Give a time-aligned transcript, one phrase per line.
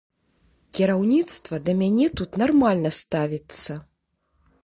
[0.77, 3.71] Кіраўніцтва да мяне тут нармальна ставіцца.